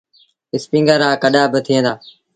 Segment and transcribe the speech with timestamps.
[0.55, 1.93] اسپيٚنگر رآ ڪڏآ با ٿئيٚݩ دآ۔